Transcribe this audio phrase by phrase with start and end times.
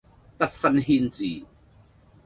[0.39, 1.45] 不分軒輊